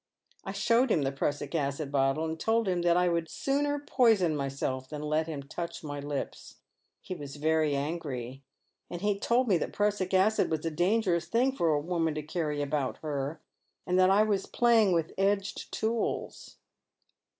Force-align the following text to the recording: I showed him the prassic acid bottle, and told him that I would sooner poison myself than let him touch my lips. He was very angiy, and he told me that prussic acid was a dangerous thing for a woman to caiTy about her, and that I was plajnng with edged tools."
I 0.43 0.51
showed 0.51 0.89
him 0.89 1.03
the 1.03 1.11
prassic 1.11 1.53
acid 1.53 1.91
bottle, 1.91 2.25
and 2.25 2.39
told 2.39 2.67
him 2.67 2.81
that 2.81 2.97
I 2.97 3.07
would 3.07 3.29
sooner 3.29 3.77
poison 3.77 4.35
myself 4.35 4.89
than 4.89 5.03
let 5.03 5.27
him 5.27 5.43
touch 5.43 5.83
my 5.83 5.99
lips. 5.99 6.55
He 7.01 7.13
was 7.13 7.35
very 7.35 7.73
angiy, 7.73 8.41
and 8.89 9.01
he 9.01 9.19
told 9.19 9.47
me 9.47 9.59
that 9.59 9.73
prussic 9.73 10.11
acid 10.11 10.49
was 10.49 10.65
a 10.65 10.71
dangerous 10.71 11.27
thing 11.27 11.51
for 11.51 11.69
a 11.71 11.79
woman 11.79 12.15
to 12.15 12.23
caiTy 12.23 12.63
about 12.63 12.97
her, 13.03 13.41
and 13.85 13.99
that 13.99 14.09
I 14.09 14.23
was 14.23 14.47
plajnng 14.47 14.91
with 14.95 15.13
edged 15.19 15.71
tools." 15.71 16.57